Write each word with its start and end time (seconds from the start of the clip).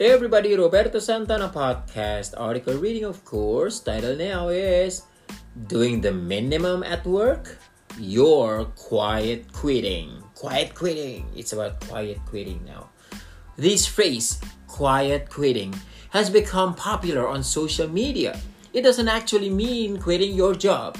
Everybody, 0.00 0.56
Roberto 0.56 0.98
Santana 0.98 1.52
podcast. 1.52 2.32
Article 2.32 2.72
reading, 2.80 3.04
of 3.04 3.22
course. 3.22 3.80
Title 3.80 4.16
now 4.16 4.48
is 4.48 5.02
Doing 5.66 6.00
the 6.00 6.10
Minimum 6.10 6.82
at 6.84 7.04
Work? 7.04 7.58
You're 7.98 8.64
Quiet 8.80 9.52
Quitting. 9.52 10.24
Quiet 10.34 10.74
quitting. 10.74 11.28
It's 11.36 11.52
about 11.52 11.84
quiet 11.84 12.16
quitting 12.24 12.64
now. 12.64 12.88
This 13.58 13.84
phrase, 13.84 14.40
quiet 14.66 15.28
quitting, 15.28 15.74
has 16.16 16.30
become 16.30 16.74
popular 16.74 17.28
on 17.28 17.42
social 17.44 17.86
media. 17.86 18.40
It 18.72 18.80
doesn't 18.80 19.08
actually 19.08 19.50
mean 19.50 20.00
quitting 20.00 20.32
your 20.32 20.54
job. 20.54 20.96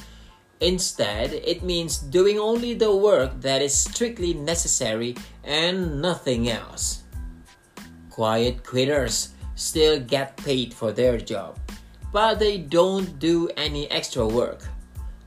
Instead, 0.60 1.32
it 1.32 1.62
means 1.62 1.96
doing 1.96 2.38
only 2.38 2.74
the 2.74 2.94
work 2.94 3.40
that 3.40 3.62
is 3.62 3.72
strictly 3.72 4.34
necessary 4.34 5.16
and 5.42 6.02
nothing 6.02 6.50
else. 6.50 7.00
Quiet 8.20 8.62
quitters 8.64 9.30
still 9.54 9.98
get 9.98 10.36
paid 10.36 10.74
for 10.74 10.92
their 10.92 11.16
job, 11.16 11.56
but 12.12 12.38
they 12.38 12.58
don't 12.58 13.18
do 13.18 13.48
any 13.56 13.90
extra 13.90 14.28
work. 14.28 14.68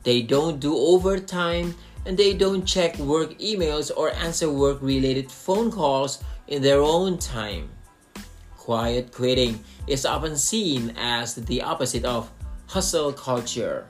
They 0.03 0.21
don't 0.21 0.59
do 0.59 0.77
overtime 0.77 1.73
and 2.05 2.16
they 2.16 2.35
don't 2.35 2.63
check 2.63 2.95
work 2.99 3.33
emails 3.39 3.89
or 3.89 4.13
answer 4.13 4.47
work 4.47 4.77
related 4.79 5.31
phone 5.31 5.71
calls 5.71 6.23
in 6.45 6.61
their 6.61 6.83
own 6.85 7.17
time. 7.17 7.71
Quiet 8.57 9.11
quitting 9.11 9.63
is 9.88 10.05
often 10.05 10.38
seen 10.38 10.94
as 10.95 11.33
the 11.33 11.63
opposite 11.63 12.05
of 12.05 12.30
hustle 12.67 13.11
culture. 13.11 13.88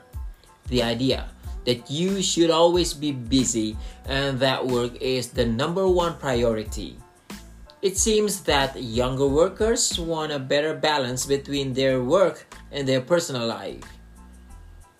The 0.70 0.81
idea 0.81 1.27
that 1.65 1.91
you 1.91 2.21
should 2.21 2.51
always 2.51 2.93
be 2.93 3.12
busy 3.12 3.76
and 4.05 4.40
that 4.40 4.65
work 4.65 4.95
is 5.01 5.27
the 5.27 5.45
number 5.45 5.90
one 5.90 6.15
priority. 6.15 7.02
It 7.84 7.98
seems 7.98 8.39
that 8.43 8.81
younger 8.81 9.27
workers 9.27 9.99
want 9.99 10.31
a 10.31 10.39
better 10.39 10.73
balance 10.73 11.26
between 11.26 11.73
their 11.73 12.01
work 12.01 12.48
and 12.71 12.87
their 12.87 13.01
personal 13.01 13.45
life. 13.45 13.84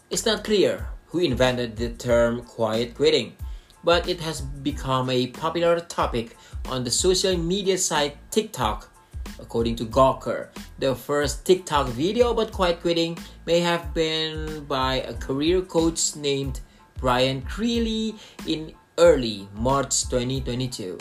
It's 0.09 0.25
not 0.25 0.43
clear 0.43 0.89
who 1.07 1.19
invented 1.19 1.77
the 1.77 1.91
term 1.91 2.43
quiet 2.43 2.95
quitting, 2.95 3.37
but 3.85 4.09
it 4.09 4.19
has 4.19 4.41
become 4.41 5.09
a 5.09 5.27
popular 5.27 5.79
topic 5.79 6.35
on 6.67 6.83
the 6.83 6.91
social 6.91 7.37
media 7.37 7.77
site 7.77 8.17
TikTok. 8.31 8.91
According 9.39 9.77
to 9.77 9.85
Gawker, 9.85 10.49
the 10.77 10.93
first 10.93 11.45
TikTok 11.45 11.87
video 11.87 12.31
about 12.31 12.51
quiet 12.51 12.81
quitting 12.81 13.17
may 13.45 13.61
have 13.61 13.93
been 13.93 14.65
by 14.65 14.95
a 15.07 15.13
career 15.13 15.61
coach 15.61 16.17
named 16.17 16.59
Bryan 16.99 17.43
Creely 17.43 18.15
in 18.45 18.73
early 18.97 19.47
March 19.55 20.03
2022. 20.09 20.97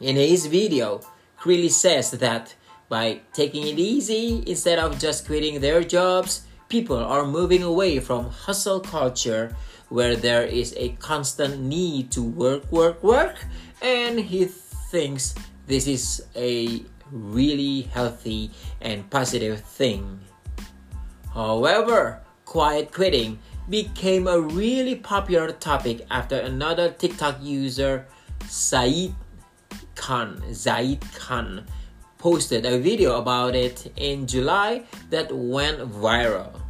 In 0.00 0.16
his 0.16 0.46
video, 0.46 1.00
Creely 1.36 1.68
says 1.68 2.10
that 2.10 2.54
by 2.88 3.20
taking 3.32 3.66
it 3.66 3.78
easy 3.78 4.42
instead 4.46 4.78
of 4.78 4.98
just 4.98 5.26
quitting 5.26 5.60
their 5.60 5.84
jobs, 5.84 6.42
people 6.68 6.96
are 6.98 7.26
moving 7.26 7.62
away 7.62 8.00
from 8.00 8.30
hustle 8.30 8.80
culture 8.80 9.54
where 9.88 10.16
there 10.16 10.44
is 10.44 10.74
a 10.76 10.90
constant 10.98 11.60
need 11.60 12.10
to 12.10 12.22
work, 12.22 12.70
work, 12.72 13.02
work, 13.02 13.44
and 13.82 14.18
he 14.18 14.46
thinks 14.90 15.34
this 15.66 15.86
is 15.86 16.26
a 16.34 16.82
really 17.12 17.82
healthy 17.82 18.50
and 18.80 19.08
positive 19.10 19.60
thing. 19.60 20.20
However, 21.32 22.20
quiet 22.44 22.92
quitting 22.92 23.38
became 23.68 24.26
a 24.26 24.40
really 24.40 24.96
popular 24.96 25.52
topic 25.52 26.06
after 26.10 26.38
another 26.38 26.90
TikTok 26.90 27.38
user, 27.42 28.06
Said 28.46 29.14
Khan, 29.94 30.42
Zaid 30.52 31.04
Khan, 31.14 31.66
posted 32.18 32.64
a 32.64 32.78
video 32.78 33.18
about 33.18 33.54
it 33.54 33.92
in 33.96 34.26
July 34.26 34.82
that 35.10 35.30
went 35.30 35.78
viral. 35.92 36.60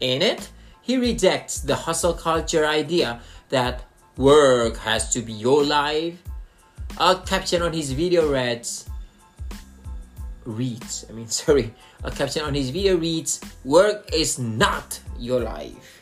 In 0.00 0.22
it, 0.22 0.50
he 0.82 0.96
rejects 0.96 1.60
the 1.60 1.74
hustle 1.74 2.14
culture 2.14 2.66
idea 2.66 3.20
that 3.48 3.84
work 4.16 4.76
has 4.78 5.10
to 5.12 5.20
be 5.20 5.32
your 5.32 5.64
life. 5.64 6.22
A 6.98 7.16
caption 7.16 7.62
on 7.62 7.72
his 7.72 7.92
video 7.92 8.30
reads, 8.30 8.88
reads, 10.44 11.04
I 11.08 11.12
mean, 11.12 11.28
sorry, 11.42 11.74
a 12.04 12.10
caption 12.10 12.44
on 12.44 12.54
his 12.54 12.70
video 12.70 12.96
reads, 12.96 13.40
Work 13.64 14.10
is 14.12 14.38
not 14.38 15.00
your 15.18 15.40
life. 15.40 16.00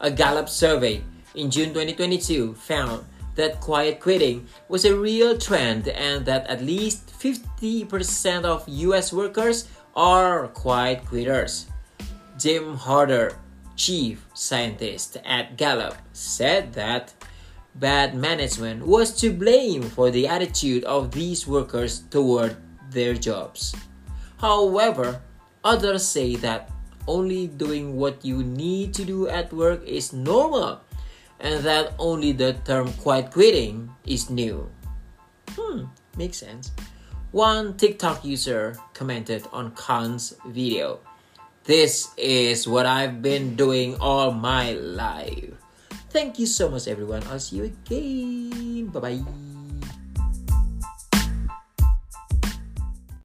A 0.00 0.10
Gallup 0.10 0.48
survey 0.48 1.02
in 1.34 1.50
June 1.50 1.68
2022 1.68 2.54
found 2.54 3.04
that 3.34 3.60
quiet 3.60 4.00
quitting 4.00 4.46
was 4.68 4.84
a 4.84 4.96
real 4.96 5.38
trend 5.38 5.88
and 5.88 6.24
that 6.26 6.46
at 6.46 6.62
least 6.62 7.08
50% 7.18 8.44
of 8.44 8.68
US 8.68 9.12
workers 9.12 9.68
are 9.94 10.48
quiet 10.48 11.04
quitters. 11.04 11.66
Jim 12.38 12.76
Harter, 12.76 13.36
chief 13.76 14.24
scientist 14.34 15.16
at 15.24 15.56
Gallup, 15.56 15.96
said 16.12 16.72
that 16.74 17.14
bad 17.74 18.14
management 18.14 18.86
was 18.86 19.12
to 19.20 19.30
blame 19.32 19.82
for 19.82 20.10
the 20.10 20.26
attitude 20.26 20.84
of 20.84 21.12
these 21.12 21.46
workers 21.46 22.00
toward 22.10 22.56
their 22.90 23.14
jobs. 23.14 23.74
However, 24.38 25.20
others 25.62 26.04
say 26.04 26.36
that 26.36 26.70
only 27.06 27.46
doing 27.46 27.96
what 27.96 28.24
you 28.24 28.42
need 28.42 28.94
to 28.94 29.04
do 29.04 29.28
at 29.28 29.52
work 29.52 29.84
is 29.86 30.12
normal 30.12 30.80
and 31.40 31.64
that 31.64 31.94
only 31.98 32.32
the 32.32 32.54
term 32.64 32.92
quiet 33.00 33.32
quitting 33.32 33.90
is 34.06 34.30
new. 34.30 34.68
Hmm, 35.56 35.90
makes 36.16 36.38
sense. 36.38 36.72
One 37.32 37.76
TikTok 37.76 38.24
user 38.24 38.76
commented 38.94 39.46
on 39.52 39.72
Khan's 39.72 40.34
video. 40.46 41.00
This 41.64 42.08
is 42.16 42.66
what 42.66 42.86
I've 42.86 43.22
been 43.22 43.54
doing 43.54 43.96
all 44.00 44.32
my 44.32 44.72
life. 44.72 45.54
Thank 46.10 46.38
you 46.38 46.46
so 46.46 46.68
much, 46.68 46.88
everyone. 46.88 47.22
I'll 47.30 47.38
see 47.38 47.62
you 47.62 47.64
again. 47.70 48.86
Bye 48.90 49.00
bye. 49.00 49.49